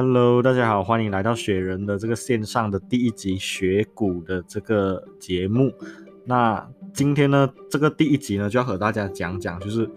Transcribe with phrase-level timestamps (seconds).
[0.00, 5.72] Hello，大家好，欢迎来到雪人的这个线上的第一集雪谷的这个节目。
[6.24, 9.90] 那今天呢，这个第一集呢，就要和大家讲讲，就是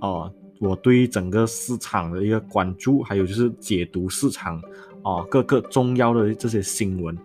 [0.00, 4.62] 哦，我对于整个市场的一个关注，还有就是解读市场
[5.02, 7.18] 啊各个重要的这些新闻。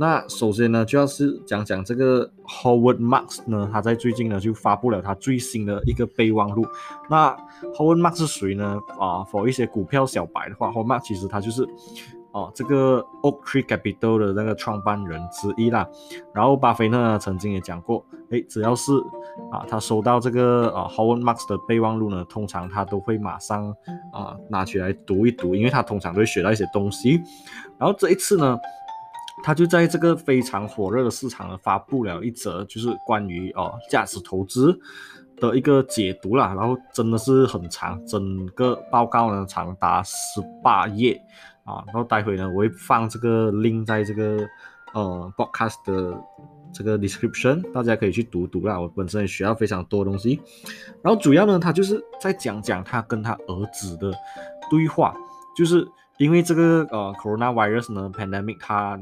[0.00, 6.66] 那首先呢，就要是讲讲这个 Howard Marks 呢，他在最近呢就发布了他最新的一个备忘录。
[7.10, 7.36] 那
[7.76, 8.78] Howard Marks 是谁呢？
[8.98, 11.68] 啊，for 一些股票小白的话，Howard Marks 其实他就是
[12.32, 15.86] 哦这个 Oak Tree Capital 的那个创办人之一啦。
[16.32, 18.92] 然后巴菲特呢曾经也讲过，诶，只要是
[19.52, 23.68] 啊他收到这个啊 Howard Marks 的备忘录呢，通常他都会马上
[24.14, 27.20] 啊拿起来读一读，因为他通常都会学到一些东西。
[27.76, 28.58] 然后这一次呢。
[29.42, 34.78] 他就在这个非常火热的市场呢，发布了一则就是关于哦价值投资
[35.36, 41.20] 的一个解读啦，然后真的是很长，整个报告呢长达十八页
[41.64, 44.46] 啊，然后待会呢我会放这个 link 在这个
[44.92, 46.14] 呃 podcast 的
[46.72, 48.78] 这个 description，大家可以去读读啦。
[48.78, 50.40] 我本身也学到非常多东西，
[51.02, 54.12] 然后主要呢他就是在讲讲他跟他儿子的
[54.70, 55.14] 对话，
[55.56, 55.88] 就是
[56.18, 59.00] 因为这个呃 coronavirus 呢 pandemic 他。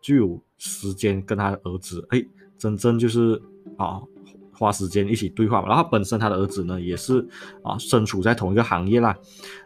[0.00, 2.24] 就有时间跟他的儿子，哎，
[2.56, 3.40] 真正就是
[3.76, 4.00] 啊，
[4.52, 5.68] 花时间一起对话嘛。
[5.68, 7.26] 然后本身他的儿子呢，也是
[7.62, 9.16] 啊，身处在同一个行业啦，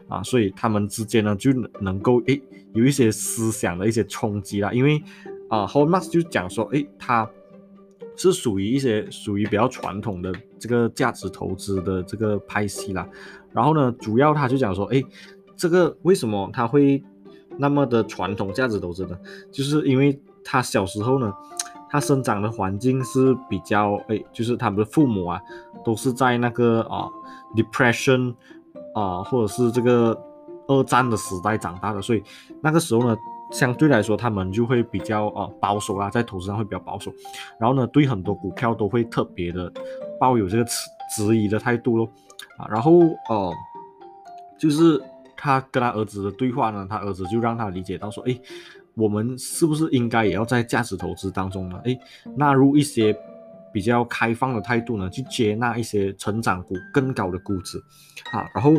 [0.07, 2.39] 啊，所以他们之间呢，就能够哎，
[2.73, 4.71] 有一些思想的一些冲击啦。
[4.73, 5.01] 因为
[5.49, 7.29] 啊，Howard Marks 就讲说，哎，他
[8.15, 13.07] 是属于一些属于比较传统的这个价值投资的这个派系啦。
[13.51, 15.03] 然后呢，主要他就讲说，哎，
[15.55, 17.03] 这个为什么他会？
[17.57, 19.17] 那么的传统价值投资呢，
[19.51, 21.33] 就是因为他小时候呢，
[21.89, 25.39] 他生长的环境是比较哎，就是他们的父母啊，
[25.85, 27.07] 都是在那个啊
[27.55, 28.33] depression
[28.95, 30.19] 啊，或者是这个
[30.67, 32.23] 二战的时代长大的，所以
[32.61, 33.15] 那个时候呢，
[33.51, 37.13] 相对来说他们就会比较啊保守啦，在投资上会比较保守，
[37.59, 39.71] 然后呢，对很多股票都会特别的
[40.19, 40.73] 抱有这个质
[41.15, 42.09] 质疑的态度咯，
[42.57, 43.53] 啊，然后哦，
[44.57, 45.01] 就是。
[45.43, 48.39] 他跟他儿子的对话呢，他儿子就让他理解到说，哎，
[48.93, 51.99] 我们是不是应该也要在价值投资当中呢，哎，
[52.37, 53.13] 纳入一些
[53.73, 57.77] 比较开放的态度呢，去接纳一些成长股更高的估值，
[58.31, 58.71] 啊，然后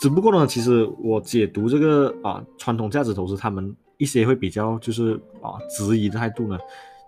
[0.00, 6.58] 只不过呢，其实我解读这个啊传统价值投资他们一些会比较就是啊质疑的态度呢，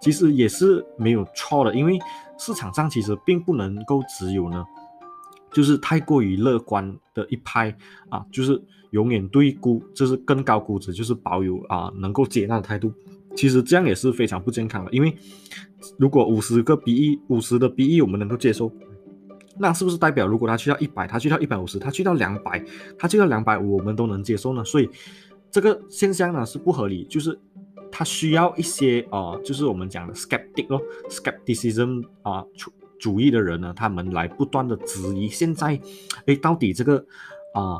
[0.03, 1.99] 其实也是没有错的，因为
[2.37, 4.62] 市场上其实并不能够只有呢。
[5.54, 7.75] 就是太过于乐观的一派
[8.10, 8.60] 啊，就是
[8.91, 12.92] 永远对估就是更高估值就是保有啊能够接纳的态度，
[13.37, 14.91] 其实这样也是非常不健康的。
[14.93, 15.16] 因为
[15.97, 18.70] 如果五十个 B E 五十的 B E 我们能够接受，
[19.56, 22.64] 那是不是代表如果他去到一百，他去到一百五十，他去到两百，
[22.98, 24.64] 他去到两百五，我们都能接受呢？
[24.64, 24.91] 所以
[25.53, 27.38] 这个现象呢是不合理，就是
[27.93, 32.72] 它需要一些啊，就是我们讲的 skeptic 咯，skepticism 啊出。
[32.99, 35.78] 主义的人呢，他们来不断的质疑现在，
[36.27, 36.99] 哎，到底这个
[37.53, 37.78] 啊，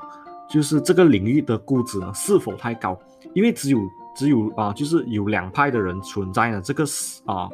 [0.49, 2.99] 就是这个领域的估值呢是否太高？
[3.33, 3.79] 因为只有
[4.17, 7.49] 只有啊，就是有两派的人存在呢，这个市啊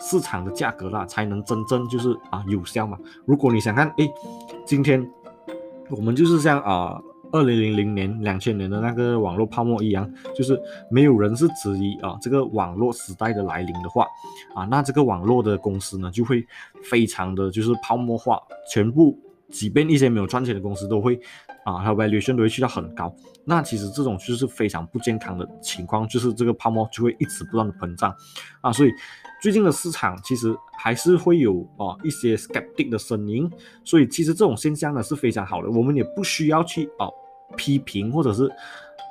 [0.00, 2.98] 市场的价格啦，才能真正就是啊有效嘛。
[3.24, 4.08] 如果你想看，哎，
[4.64, 5.08] 今天
[5.90, 7.00] 我们就是像啊。
[7.32, 14.06] 二零零零年、两千年的那个网络泡沫一样，就是没有人是质疑啊，这个网络时代的来临的话，
[14.54, 16.46] 啊，那这个网络的公司呢，就会
[16.82, 18.40] 非常的就是泡沫化，
[18.72, 19.18] 全部，
[19.50, 21.20] 即便一些没有赚钱的公司都会
[21.70, 23.14] 啊，它 valuation 都会去到很高。
[23.44, 28.14] 那其实这种就是非常不健康的情况，就是这个泡沫就会一直不断的膨胀
[28.60, 28.92] 啊，所以
[29.42, 33.50] 最近的市场其实还是会有啊一些 skeptic 的声音，
[33.84, 37.06] 所以其实这种现象呢是非常好的，我们也不需要去啊。
[37.56, 38.46] 批评或者是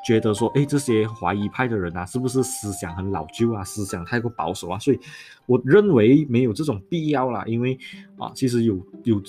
[0.05, 4.77] 觉得说，哎，这些怀疑派的人啊，是不是思想很老旧啊，思想太过保守啊？
[4.77, 4.99] 所以
[5.47, 7.75] 我认为没有这种必要啦，因为
[8.15, 8.75] 啊，其实有
[9.05, 9.19] 有，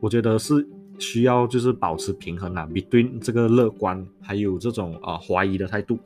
[0.00, 0.66] 我觉得是
[0.98, 5.98] 需要就是保持平衡啊，between 这个乐观还有这种啊怀疑的态度，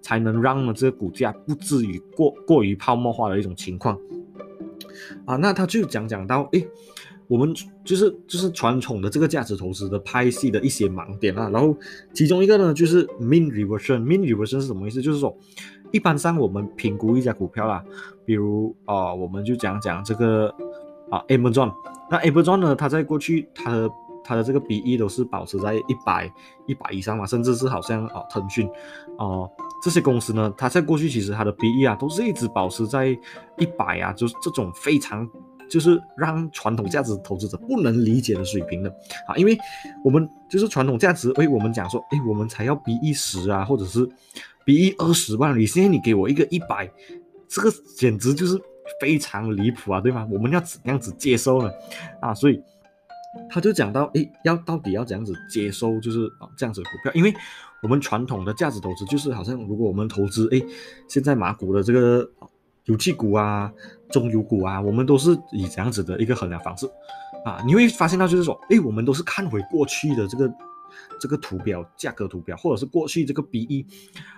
[0.00, 3.98] 才能让呢这个股价不至于过过于泡沫化的一种情况
[5.24, 5.36] 啊。
[5.36, 6.64] 那他就讲讲到，哎。
[7.26, 11.74] 我们就是就是传统的这个价值投资的派系的一些盲点啊，然后
[12.12, 14.02] 其中一个呢就是 mean reversion。
[14.02, 15.00] mean reversion 是什么意思？
[15.00, 15.34] 就是说，
[15.90, 17.82] 一般上我们评估一家股票啦，
[18.26, 20.54] 比如啊，我们就讲讲这个
[21.10, 21.72] 啊，Amazon。
[22.10, 23.90] 那 Amazon 呢，它在过去它的
[24.24, 26.32] 它的这个 B E 都是保持在一百
[26.66, 28.66] 一百以上嘛，甚至是好像啊，腾讯
[29.18, 29.46] 啊
[29.82, 33.08] 这些公司呢，它在过去其实它的 B E 啊都是一直保持在
[33.58, 35.28] 一百啊，就是这种非常。
[35.66, 38.90] 就是让传统价值投资者不能理解的水平的
[39.26, 39.58] 啊，因为
[40.04, 44.06] 我们就是传统价值，哎，我们讲说，哎，我们才要 B E 十啊，或者是
[44.66, 46.88] B E 二十万，你现在你给我一个一百，
[47.48, 48.60] 这个简直就是
[49.00, 50.28] 非常离谱啊，对吗？
[50.30, 51.70] 我们要怎样子接受呢？
[52.20, 52.62] 啊，所以
[53.48, 57.32] 他就讲到，哎，要到底要怎样子接收，就是啊这样子股票，因为
[57.82, 60.62] 我们传统的价值投资就是好像如果我们投资，哎，
[61.08, 62.30] 现在马股的这个。
[62.86, 63.72] 油气股啊，
[64.10, 66.86] 中油股啊，我们都是以这样子的一个衡量方式
[67.42, 70.52] 啊，你会发现到就是说，哎，我们都是看回过去的这个
[71.18, 73.86] 这个图表价格图表，或者是过去这个 B E，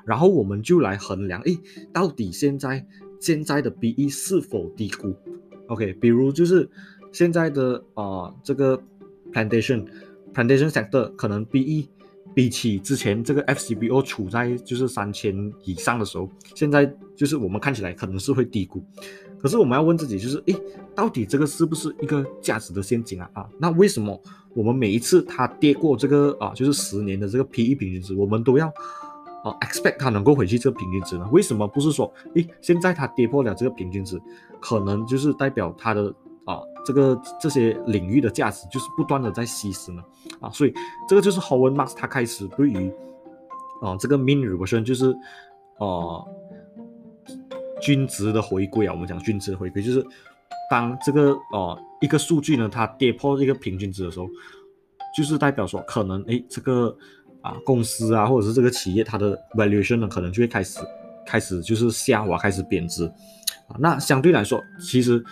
[0.04, 1.58] 然后我们就来衡量，哎，
[1.92, 2.86] 到底现在
[3.20, 5.12] 现在的 B E 是否低估
[5.66, 6.70] ？OK，比如就是
[7.16, 8.78] 现在的啊这个
[9.32, 9.86] plantation
[10.34, 11.88] plantation sector 可能 B E。
[12.34, 16.84] 比起之前这个 FCBO 处在就是三千以上的时候，现在
[17.14, 18.84] 就是我们看起来可能是会低估，
[19.38, 20.54] 可是我们要问自己，就是诶，
[20.94, 23.30] 到底这个是不是一个价值的陷阱啊？
[23.32, 24.20] 啊，那为什么
[24.52, 28.66] 我们每一次它跌过这个啊，就是十年的这个 PE 平均值，我们都要
[29.42, 31.26] 啊 expect 它能够回去这个平均值呢？
[31.32, 34.20] 为什么不是说，诶，现在它跌破了这个平均值，
[34.60, 36.14] 可能就是代表它的。
[36.46, 40.00] 啊，这个这些领域的价值就是不断的在稀释呢，
[40.40, 40.72] 啊，所以
[41.08, 42.88] 这个就是 Howard Marks 他开始对于
[43.82, 45.10] 啊这个 mean reversion 就是
[45.78, 46.22] 啊
[47.82, 50.06] 均值的回归啊，我们讲均值的回归就是
[50.70, 54.28] 当这个呃一个数据呢它跌破一个平均值的时候，
[55.16, 56.96] 就是代表说可能哎这个
[57.42, 60.78] 啊公司啊或者是这个企业它的 valuation 呢可能就会开始
[61.26, 63.04] 开始就是下滑开始贬值
[63.66, 65.24] 啊，那相对来说其实。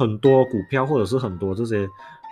[0.00, 1.86] 很多股票或者是很多这些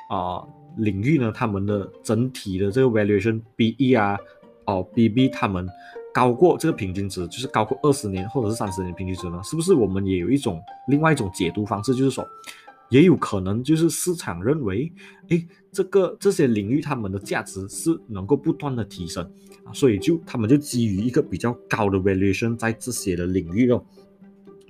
[0.09, 0.43] 啊
[0.79, 4.17] 领域呢，他们的整体的这个 valuation B E 啊，
[4.65, 5.69] 哦 B B 他们
[6.15, 9.39] 高过这个平均值，就是高过二十年或者是三十年平均值呢？
[9.45, 12.27] 是不是我们也有一种另外一种解读方式，就是说，
[12.89, 14.91] 也有可能就是市场认为，
[15.29, 19.23] 哎，这个这些领域他们的价值是能够不断的提升
[19.65, 23.85] 啊，所以就他们就基于一个比较高的 valuation 在这些的领域哦。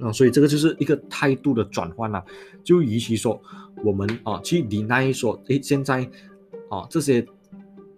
[0.00, 2.24] 啊，所以这个就是一个态度的转换啦，
[2.62, 3.40] 就与其说
[3.84, 6.08] 我们啊去理奈说，诶，现在
[6.68, 7.26] 啊这些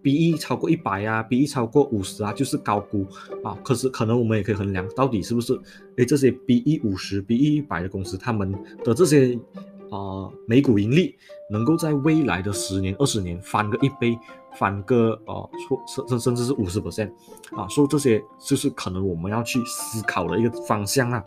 [0.03, 3.07] B E 超过一百啊，B E 超过五十啊，就是高估
[3.45, 3.55] 啊。
[3.63, 5.53] 可是可能我们也可以衡量到底是不是，
[5.97, 8.51] 诶，这些 B E 五十、B E 一百的公司，他们
[8.83, 9.39] 的这些
[9.91, 11.15] 啊每股盈利
[11.51, 14.19] 能够在未来的十年、二十年翻个一倍，
[14.57, 15.51] 翻个呃
[15.87, 17.11] 甚甚甚至是五十 percent
[17.51, 21.23] 啊，所以这些就是可能我们要去思考的一个方向啊。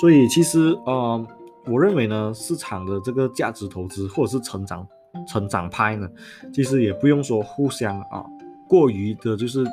[0.00, 1.26] 所以其实呃，
[1.66, 4.86] 我认为呢，市场的这个价值投资或者是成长
[5.26, 6.08] 成长派呢，
[6.52, 8.24] 其实也不用说互相啊
[8.68, 9.64] 过于的，就是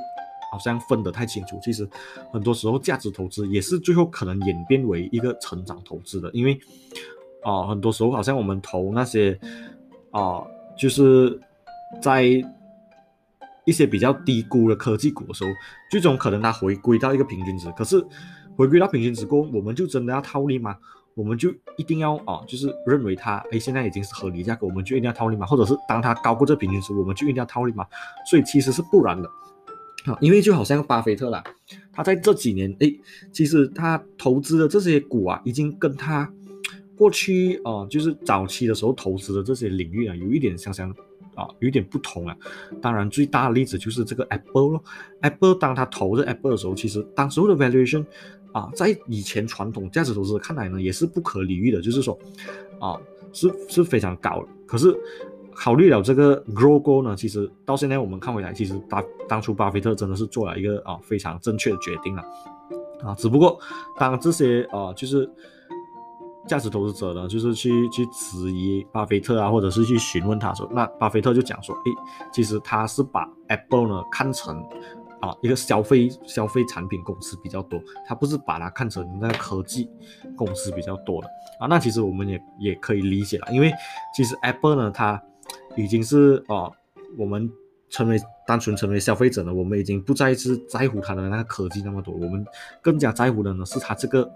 [0.52, 1.60] 好像分得太清楚。
[1.62, 1.88] 其实
[2.32, 6.58] 很多时候价值投资也是最后可能演变为一个成长投资的，因为
[7.44, 9.38] 啊很多时候好像我们投那些
[10.12, 10.42] 啊
[10.78, 11.38] 就是
[12.02, 12.24] 在
[13.66, 15.50] 一些比较低估的科技股的时候，
[15.92, 18.04] 最终可能它回归到一个平均值，可是。
[18.56, 20.78] 回归到平均值过，我们就真的要套利吗？
[21.16, 25.46] 我们就一定要啊，就是认为它哎现在已经是合理价格，我们就一定要套利吗？
[25.46, 27.86] 或者是当它高过这平均值，我们就一定要套利吗？
[28.28, 29.30] 所以其实是不然的
[30.06, 31.44] 啊，因为就好像巴菲特啦，
[31.92, 32.92] 他在这几年哎，
[33.32, 36.28] 其实他投资的这些股啊，已经跟他
[36.98, 40.90] 过去啊，就是早期的时候投资的这些领域啊，有一点相像
[41.36, 42.36] 啊，有一点不同啊。
[42.82, 44.84] 当然最大的例子就是这个 Apple 咯
[45.22, 48.04] ，Apple 当他投这 Apple 的时候，其实当时候的 valuation。
[48.54, 52.18] 啊，在以前传统价值投资者看来呢，也是不可理喻的，就是说，
[52.80, 52.98] 啊，
[53.34, 54.46] 是是非常高。
[54.68, 54.96] 可是
[55.56, 62.24] 考虑了这个 grow go 呢，其实到现在我们看回来，其实巴当初巴菲特真的是做了一个啊非常正确的决定了，
[63.04, 63.60] 啊，只不过
[63.98, 65.28] 当这些啊就是
[66.48, 71.92] 价值投资者呢，就是去去质疑巴菲特啊，或者是去询问他说，那巴菲特就讲说，诶，
[72.32, 74.64] 其实他是把 Apple 呢看成。
[75.24, 79.90] 啊，一个消费消费产品公司比较多，他不是把它看成那个科技
[80.36, 81.30] 公司比较多的
[81.62, 81.66] 啊。
[81.66, 83.72] 那其实我们也也可以理解了，因为
[84.14, 85.24] 其实 Apple 呢，它
[85.78, 86.70] 已经是啊，
[87.18, 87.50] 我们
[87.90, 92.46] 成为单纯成为消费者呢，我们已经不再是在乎它的那个科技那么多，我们
[92.82, 94.30] 更加在乎的呢是它这个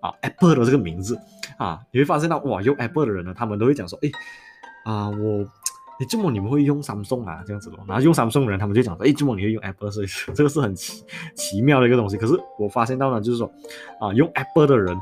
[0.00, 1.20] 啊 Apple 的这个名字
[1.58, 1.80] 啊。
[1.92, 4.10] 你会发现到哇，用 Apple 的人呢，他们都会讲说，哎
[4.90, 5.46] 啊我。
[6.00, 7.44] 哎，这么你们会用 Samsung 啊？
[7.46, 11.04] 这样子咯，然后用 Samsung 的人，他们就讲说，哎，这么你会用 Apple，所以 这个是很奇
[11.34, 12.16] 奇妙的一个东西。
[12.16, 13.52] 可是我发现到呢，就是说，
[14.00, 14.96] 啊，用 Apple 的人，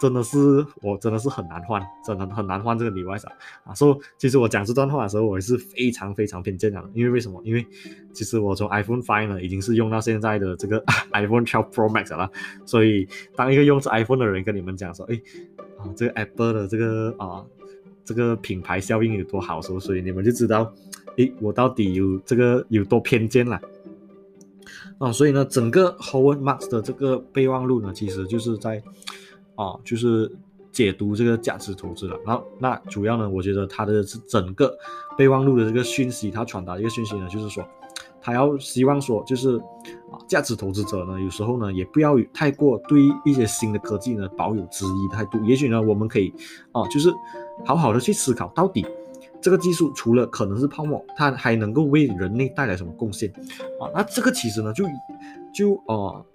[0.00, 3.30] 真的是我真的是很难换，真的很难换这个里外少
[3.64, 3.72] 啊。
[3.72, 7.40] 所以其实我讲这段话的时候，我也是非常非常偏见的，因为为什么？
[7.44, 7.64] 因为
[8.12, 10.82] 其实我从 iPhone Five 呢，已经是用到现在的这个
[11.14, 12.28] iPhone 12 Pro Max 了。
[12.66, 13.06] 所以
[13.36, 15.14] 当一个用着 iPhone 的人跟你们讲说，哎
[15.78, 17.44] 啊，这个 Apple 的这个啊
[18.04, 20.72] 这个品牌效应有多好，所所以你们就知道，
[21.16, 23.60] 哎，我到底有这个有多偏见了。
[24.98, 28.80] 啊，所以呢，整个 Howard Marks 的这个备忘录呢，其实就是在，
[29.56, 30.30] 啊，就是
[30.70, 32.16] 解读这个价值投资了。
[32.24, 34.72] 然后，那主要呢，我觉得他的是整个
[35.18, 37.66] 备忘录的这个讯息，他传达一个讯息呢，就是说，
[38.20, 39.56] 他要希望说，就是
[40.12, 45.42] 啊，价值投资者呢，有时候呢，也不要太过对一些新的科技呢，保有质疑态度。
[45.44, 46.32] 也许呢，我们可以，
[46.70, 47.12] 啊，就是
[47.64, 48.86] 好好的去思考到底。
[49.40, 53.28] 这个技术除了可能是泡沫，它还能够为人类带来什么贡献
[53.80, 53.90] 啊？
[53.92, 54.84] 那这个其实呢，就
[55.52, 56.26] 就呃，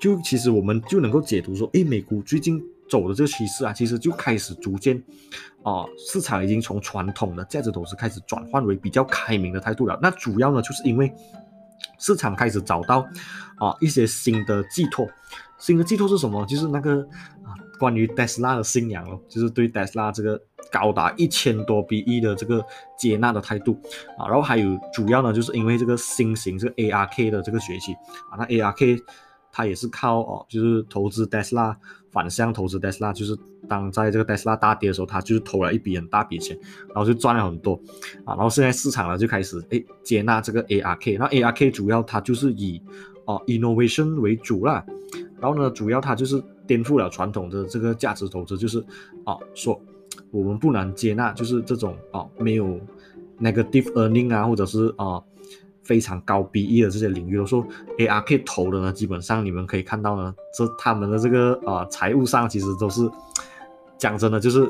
[0.00, 4.96] 就其实我们就能够解读说，诶，美股最近走的这个趋势啊，其实就开始逐渐
[5.64, 9.98] 啊，市场已经从传统的价值投资开始转换为比较开明的态度了。
[10.00, 11.12] 那主要呢，就是因为
[11.98, 13.04] 市场开始找到
[13.58, 15.04] 啊一些新的寄托，
[15.58, 16.46] 新的寄托是什么？
[16.46, 17.02] 就是那个
[17.42, 20.40] 啊，关于特斯拉的信仰咯，就是对特斯拉这个。
[20.72, 22.62] 高达一千多比一的这个
[22.98, 23.78] 接纳的态度。
[24.18, 27.92] 啊，然后还有主要呢，就是因为这个新型这个 ARK 的这个崛起
[28.32, 29.00] 啊，那 ARK
[29.52, 31.76] 它也是靠哦，就是投资 Tesla
[32.10, 37.80] 反向投资 Tesla，就是当在这个 Tesla 大跌的时候，他就是投了一笔很大笔钱，然后就赚了很多。
[38.24, 42.82] 啊，然后现在市场呢就开始哎接纳这个 ARK，那 ARK 主要它就是以
[43.26, 44.84] 哦 innovation 为主啦，
[45.40, 48.78] 然后呢主要它就是颠覆了传统的这个价值投资，就是
[49.24, 49.80] 啊说。
[50.30, 52.80] 我们不难接纳，就是这种啊，没有
[53.38, 55.22] negative earning 啊，或者是啊
[55.82, 57.64] 非常高 BE 的这些领域，都说
[57.98, 63.08] ARK 投的呢，基本上你们可以看到呢，这他们的这个啊财务上其实都是
[63.98, 64.66] 讲真的，就是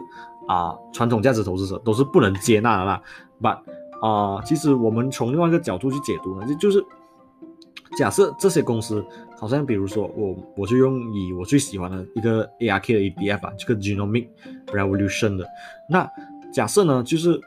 [0.49, 3.03] 啊传统价值投资者都是不能接纳的啦。
[3.41, 3.59] But
[4.03, 6.85] 啊，其实我们从另外一个角度去解读呢，就就是
[7.97, 9.05] 假设这些公司。
[9.39, 14.29] 好像比如说我我就用以我最喜欢的一个 ARK 的 ETF 啊，这个 Genomic
[14.69, 15.47] Revolution 的。
[15.91, 16.11] 那
[16.51, 17.39] 假设呢，就是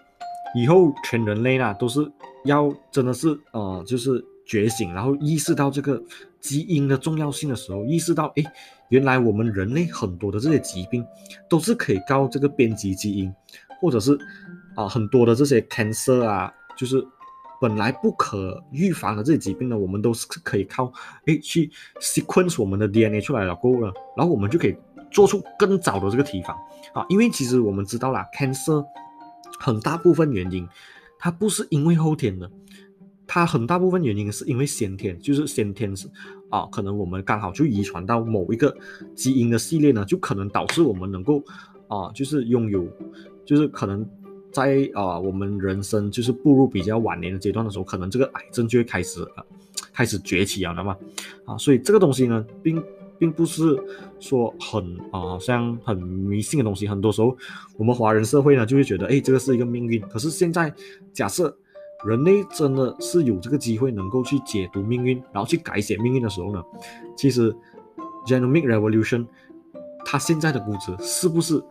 [0.54, 2.08] 以后全人类呢都是
[2.46, 6.00] 要真的是呃就是觉醒，然后意识到这个
[6.40, 8.44] 基因的重要性的时候，意识到哎，
[8.90, 11.04] 原来我们人类很多的这些疾病
[11.50, 13.34] 都是可以靠这个编辑基因，
[13.82, 14.16] 或者是
[14.76, 17.04] 啊很多的这些 cancer 啊，就是。
[17.62, 20.92] 本来不可预防的这些疾病呢，我们都是可以靠
[21.26, 24.76] 哎去 sequence 我们的 DNA 出来了够了，然后我们就可以
[25.12, 26.56] 做出更早的这个提防
[26.94, 27.06] 啊。
[27.10, 28.86] 因为其实我们知道啦，cancer
[29.60, 30.68] 很大部分原因
[31.18, 32.50] 它不是因为后天的，
[33.28, 36.10] 它很大部分原因是因为先天，就是先天是
[36.50, 38.74] 啊，可能我们刚好就遗传到某一个
[39.14, 41.44] 基因的系列呢，就可能导致我们能够
[41.90, 42.88] 啊，就是拥有，
[43.46, 44.10] 就是可能。
[44.52, 49.44] 在啊，我们人生就是步入比较晚年的阶段的时候，可能这个癌症就会开始呃
[49.94, 50.98] 开始崛起了嘛
[51.46, 52.84] 啊，所以这个东西呢，并
[53.18, 53.78] 并不是
[54.20, 56.88] 说很啊像很迷信的东西。
[56.88, 57.38] 很多时候，
[57.78, 60.02] 我们华人社会呢就会觉得，哎，这个是一个命运。
[60.08, 60.74] 可是现在，
[61.14, 61.56] 假设
[62.06, 66.64] 人类真的是有这个机会能够去解读命运，然后去改写命运的时候呢，
[67.16, 67.56] 其实
[68.26, 69.26] genomic revolution
[70.06, 71.62] 它现在的估值是不是？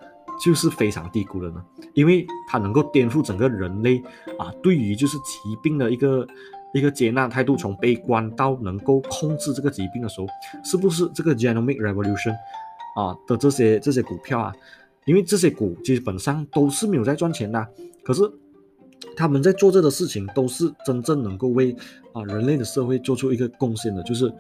[0.41, 1.63] 就是非常低估了呢，
[1.95, 4.03] 因为它能够颠覆整个人类
[4.39, 6.27] 啊，对于就是疾病的一个
[6.73, 10.27] 一个接纳态度，从悲观到能够控制这个疾病的时候，
[10.65, 12.33] 是不是这个 genomic revolution
[12.97, 14.55] 啊的这些这些股票啊？
[15.07, 17.67] 因为这些股基本上都是没有在赚钱的，
[18.05, 18.23] 可是
[19.17, 21.75] 他们在做这个事情都是真正能够为
[22.13, 24.33] 啊人类的社会做出一个贡献的，就是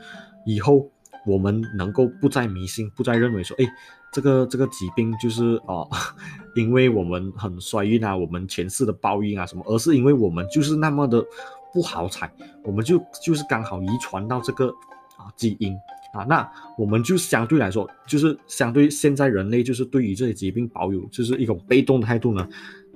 [0.45, 0.88] 以后。
[1.26, 3.67] 我们能够不再迷信，不再认为说，哎，
[4.12, 5.85] 这个这个疾病就是啊，
[6.57, 11.25] 因为我们很衰运啊，我们前世的报应啊什么，而是因为我们就是那么的
[11.73, 12.33] 不好彩，
[12.65, 14.69] 我们就就是刚好遗传到这个
[15.17, 15.75] 啊基因
[16.15, 22.49] 啊，那我们就相对来说，就是相对现在人类就是对于这些疾病保有就是一种被动的态度呢，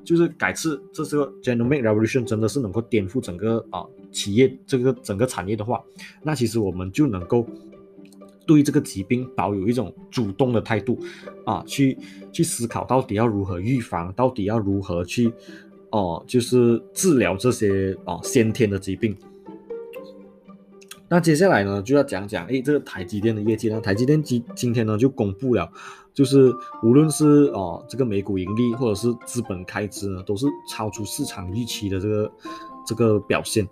[0.02, 5.82] 就是改次这这个 genomic revolution 真的是能够颠覆整个啊企业这个整个产业的话，
[6.22, 7.46] 那其实我们就能够。
[8.46, 10.98] 对这个疾病保有一种主动的态度，
[11.44, 11.96] 啊，去
[12.32, 15.32] 去思考到底要如何预防，到底要如何去，
[15.90, 19.16] 哦，就是治疗这些哦先天的疾病。
[21.08, 25.70] 那接下来呢，就要讲讲，哎，这个台积电的业绩呢，台积电今今天呢就公布了，
[26.12, 32.32] 就是无论是哦这个每股盈利或者是资本开支呢，都是超出市场预期的这个
[32.86, 33.64] 这个表现，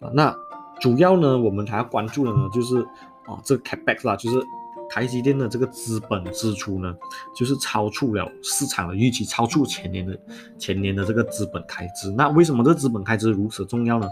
[0.00, 0.36] 啊，那
[0.80, 2.86] 主要呢我们还要关注的呢就是。
[3.32, 4.44] 啊，这个 capex 啦，就是
[4.90, 6.94] 台积电的这个资本支出呢，
[7.34, 10.18] 就是超出了市场的预期，超出前年的
[10.58, 12.10] 前年的这个资本开支。
[12.10, 14.06] 那为什么这资本开支如此重要呢？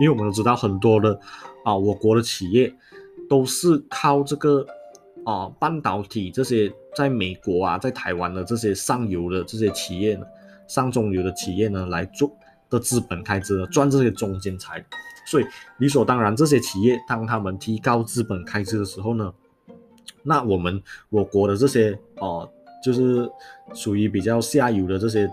[0.00, 1.18] 因为我们都知道很多的
[1.64, 2.72] 啊，我国的企业
[3.28, 4.66] 都是靠这个
[5.24, 10.24] 啊半导体这些在美国啊，在台湾的这些上游的这些企业呢，
[10.66, 12.34] 上中游的企业呢来做
[12.72, 14.84] 的资本开支，赚这些中间财。
[15.24, 15.46] 所以
[15.78, 19.32] 理所当然，这些企业当他们提高资本开支的时候呢，
[20.24, 22.50] 那我们我国的这些哦，
[22.82, 23.30] 就是
[23.72, 25.26] 属于比较下游的这些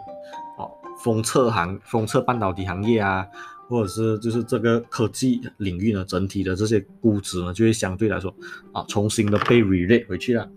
[0.60, 0.70] 哦，
[1.04, 3.28] 封测行、封测半导体行业啊，
[3.68, 8.34] 或者是就是这个科技领域呢，整体的这些估值呢，就会相对来说
[8.72, 10.48] 啊，重新的被 relate 回去了。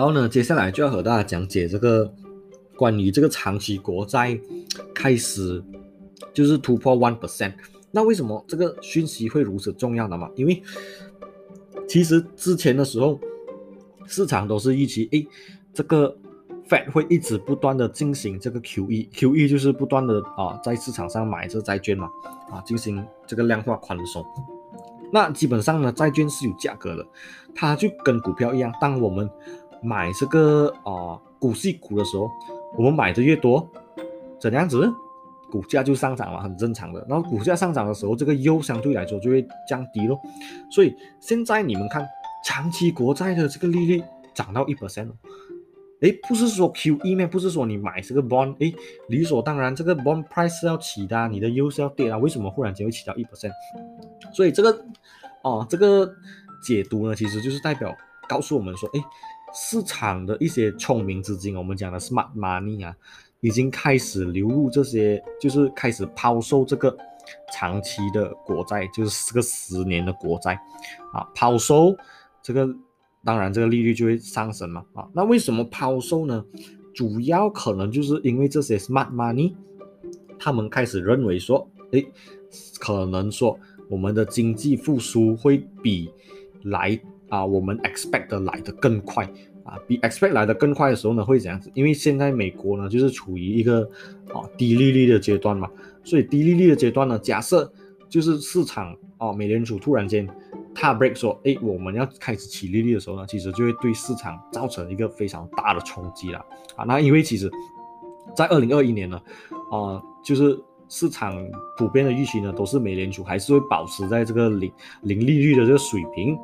[0.00, 2.10] 然后呢，接下来就要和大家讲解这个。
[2.74, 4.40] 关于这个长期国债
[4.94, 5.62] 开始
[6.32, 7.52] 就是突破 one percent，
[7.90, 10.30] 那为什么这个讯息会如此重要的嘛？
[10.34, 10.62] 因为
[11.86, 13.20] 其实之前的时候，
[14.06, 15.22] 市场都是预期，哎，
[15.74, 16.16] 这个
[16.66, 22.08] Fed 会一直不断的进行这个 QE，QE 就是不断的啊在市场上买这债券嘛，
[22.50, 24.24] 啊进行这个量化宽松。
[25.12, 27.06] 那基本上呢，债券是有价格的，
[27.54, 29.28] 它就跟股票一样，当我们
[29.82, 32.28] 买这个啊股息股的时候。
[32.78, 33.68] 我们买的越多，
[34.38, 34.88] 怎样子，
[35.50, 37.04] 股价就上涨了，很正常的。
[37.08, 40.16] 然后股价上涨的时候，这个优相对来说就会降低咯。
[40.70, 42.06] 所以现在你们看，
[42.44, 44.00] 长期国债的这个利率
[44.32, 45.14] 涨到一 percent 了，
[46.02, 48.72] 哎，不是说 QE 面，不是说你买这个 bond，哎，
[49.08, 53.50] 理所当然这个 bond price 是要起的，你的优是要跌啊，为什么忽然间会起到一 percent？
[54.32, 54.84] 所以这个，
[55.42, 56.08] 哦，这个
[56.62, 57.92] 解读呢，其实就是代表
[58.28, 59.00] 告诉我们说，哎。
[59.52, 62.94] 市场的一些聪明资金，我们讲的 smart money 啊，
[63.40, 66.96] 已经开始流入这些，就是开始抛售这个
[67.52, 70.54] 长期的国债，就是这个十年的国债
[71.12, 71.96] 啊，抛售
[72.42, 72.68] 这个，
[73.24, 75.08] 当然这个利率就会上升嘛啊。
[75.12, 76.44] 那为什么抛售呢？
[76.94, 79.54] 主要可能就是因为这些 smart money，
[80.38, 82.06] 他们开始认为说，诶，
[82.78, 86.10] 可能说我们的经济复苏会比
[86.62, 87.00] 来。
[87.30, 89.24] 啊，我们 expect 的来的更快
[89.64, 91.70] 啊，比 expect 来的更快的时候呢，会怎样子？
[91.74, 93.88] 因为现在美国呢，就是处于一个
[94.34, 95.70] 啊低利率的阶段嘛，
[96.04, 97.72] 所以低利率的阶段呢，假设
[98.08, 100.28] 就是市场啊，美联储突然间
[100.74, 106.84] 踏 break 说，哎，我们要开始起利率的时候呢，其实就会对市场造成一个非常大的冲击了啊。
[106.84, 107.48] 那因为其实，
[108.34, 109.20] 在二零二一年呢，
[109.70, 111.36] 啊，就是市场
[111.78, 116.36] 普遍的预期呢，都是美联储还是会保持在这个零零利率的这个水平。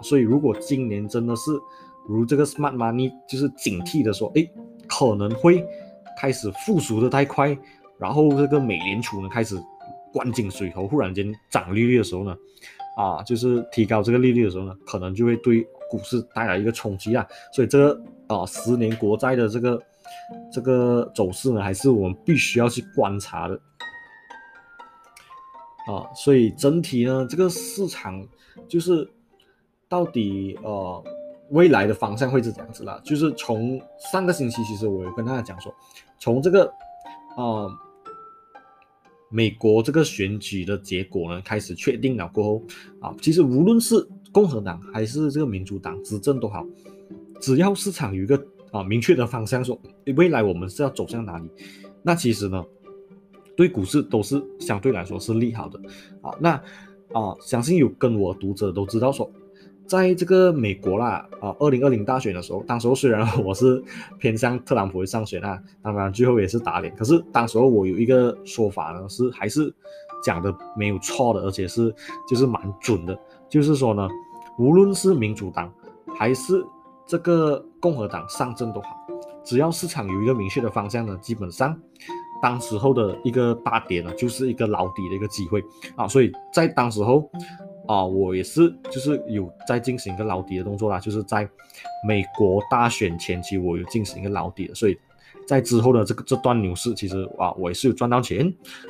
[0.00, 1.50] 所以如果今年真的是
[2.06, 4.48] 如这个 smart money 就是警惕的说，哎，
[4.88, 5.64] 可能会
[6.18, 7.56] 开始复苏的太快，
[7.98, 9.56] 然后这个美联储呢开始
[10.12, 12.36] 关紧水头，忽然间涨利率的时候呢，
[12.96, 17.26] 啊，就是提高这个利率的时候呢，可能就会对股市带来一个冲击啊。
[17.52, 19.80] 所以这个啊十年国债的这个
[20.52, 23.54] 这个走势呢，还是我们必须要去观察的。
[25.86, 28.26] 啊，所以整体呢，这个市场
[28.68, 29.08] 就是。
[29.92, 31.04] 到底呃
[31.50, 32.98] 未来的方向会是怎样子啦？
[33.04, 33.78] 就是从
[34.10, 35.70] 上个星期，其实我有跟大家讲说，
[36.18, 36.72] 从这个
[37.36, 37.70] 呃
[39.28, 42.62] 美国这个选举的结果呢开始确定了过后
[43.00, 46.64] 啊，其实无论是共和党还是这个民主党执政都好，
[47.38, 49.78] 只要市场有一个啊明确的方向，说
[50.16, 51.46] 未来我们是要走向哪里，
[52.02, 52.64] 那其实呢
[53.54, 55.78] 对股市都是相对来说是利好的
[56.22, 56.34] 啊。
[56.40, 56.52] 那
[57.12, 59.30] 啊，相信有跟我读者都知道说。
[59.92, 63.84] 在这个美国啦，啊，二零二零大选的时候，当时候虽然我是
[64.18, 66.96] 偏向特朗普上选啊，当然最后也是打脸。
[66.96, 69.70] 可是当时候我有一个说法呢，是还是
[70.24, 71.94] 讲的没有错的，而且是
[72.26, 73.14] 就是蛮准的，
[73.50, 74.08] 就是说呢，
[74.58, 75.70] 无论是民主党
[76.16, 76.64] 还是
[77.04, 78.88] 这个共和党上阵都好，
[79.44, 81.78] 只要市场有一个明确的方向呢，基本上
[82.40, 85.62] 当时候的一个大跌呢，就是一个捞底的一个机会
[85.96, 87.30] 啊，所以在当时候。
[87.92, 91.46] 啊，我也是，就是有在进行一个捞底的动作啦，就是在
[92.08, 94.96] 美国大选前期，我有进行一个捞底的，所以
[95.46, 98.38] 在之后的这个这段牛市，其实啊，我也是有赚到钱，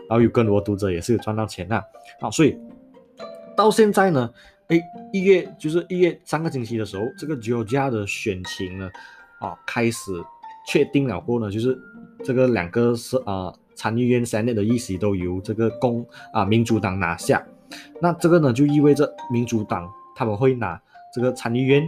[0.09, 1.77] 然后有更多读者也是有赚到钱的，
[2.21, 2.57] 啊，所以
[3.57, 4.31] 到现在呢，
[4.69, 4.81] 哎，
[5.13, 8.89] 一月就是一月三个星期的时候，这个 Georgia 的选情呢，
[9.41, 10.13] 啊，开始
[10.69, 11.77] 确定了过呢，就是
[12.23, 17.45] 这个两个是啊参议院 Senate 的议席都由这个共啊民主党拿下。
[18.01, 20.81] 那这个呢，就意味着民主党他们会拿
[21.15, 21.83] 这个参议院、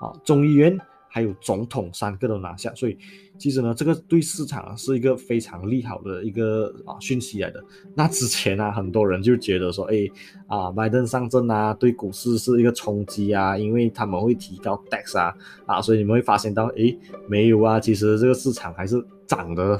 [0.00, 2.96] 啊众议院还有总统三个都拿下，所以
[3.36, 7.62] 其实呢，这个对市场是一个非常利好的一个啊讯息来的。
[7.94, 10.08] 那之前啊，很多人就觉得说，哎
[10.46, 16.96] 啊，拜登上阵啊，对股市是一个冲击啊，因为他们会提高 tax 啊啊，所以你们会发现到，哎，
[17.28, 19.78] 没有啊，其实这个市场还是涨的，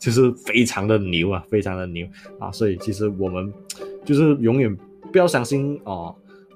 [0.00, 2.04] 就是非常的牛啊，非常的牛
[2.40, 3.52] 啊，所以其实我们
[4.04, 4.76] 就是永远
[5.12, 6.14] 不要相信哦。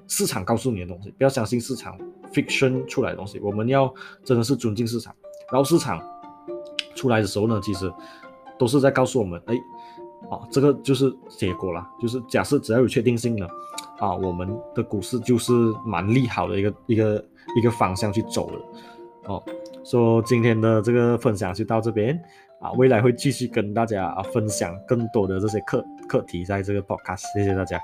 [0.09, 1.97] 市场告诉你的东西，不要相信市场
[2.31, 3.37] fiction 出来的东西。
[3.41, 3.93] 我们要
[4.23, 5.13] 真的是尊敬市场，
[5.51, 6.01] 然后市场
[6.95, 7.91] 出来的时候呢，其实
[8.57, 9.55] 都是在告诉我们，哎，
[10.31, 13.49] 啊，这个就是结果了，就是假设只要有确定性了，
[13.99, 15.51] 啊，我们的股市就是
[15.85, 17.25] 蛮利好的一个一个
[17.57, 18.57] 一个方向去走的。
[19.25, 19.43] 哦，
[19.83, 22.17] 说今天的这个分享就到这边，
[22.61, 27.77] 啊，未来会继续跟大家啊分享更多的这些课课题在这个 podcast，谢谢大家。